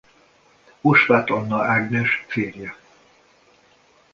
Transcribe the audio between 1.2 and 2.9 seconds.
Anna Ágnes férje.